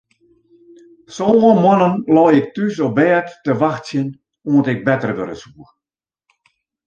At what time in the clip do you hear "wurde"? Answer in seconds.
5.17-5.37